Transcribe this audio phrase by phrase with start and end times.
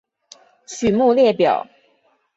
[0.65, 1.67] 曲目列表